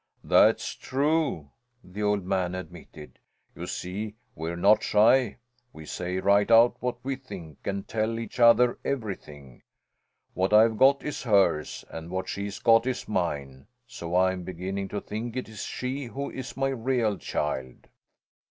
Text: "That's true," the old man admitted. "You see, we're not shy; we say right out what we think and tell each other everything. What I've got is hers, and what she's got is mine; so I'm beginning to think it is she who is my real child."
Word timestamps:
"That's 0.23 0.73
true," 0.73 1.51
the 1.83 2.01
old 2.01 2.25
man 2.25 2.55
admitted. 2.55 3.19
"You 3.53 3.67
see, 3.67 4.15
we're 4.33 4.55
not 4.55 4.81
shy; 4.81 5.37
we 5.73 5.85
say 5.85 6.17
right 6.17 6.49
out 6.49 6.75
what 6.79 6.97
we 7.05 7.15
think 7.15 7.59
and 7.65 7.87
tell 7.87 8.17
each 8.17 8.39
other 8.39 8.79
everything. 8.83 9.61
What 10.33 10.53
I've 10.53 10.79
got 10.79 11.03
is 11.03 11.21
hers, 11.21 11.85
and 11.87 12.09
what 12.09 12.27
she's 12.27 12.57
got 12.57 12.87
is 12.87 13.07
mine; 13.07 13.67
so 13.85 14.15
I'm 14.17 14.41
beginning 14.43 14.87
to 14.87 15.01
think 15.01 15.35
it 15.37 15.47
is 15.47 15.61
she 15.65 16.05
who 16.05 16.31
is 16.31 16.57
my 16.57 16.69
real 16.69 17.15
child." 17.19 17.87